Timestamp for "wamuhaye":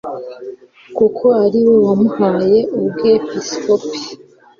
1.85-2.59